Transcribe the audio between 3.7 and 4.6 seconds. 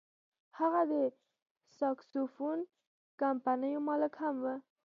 مالک هم و.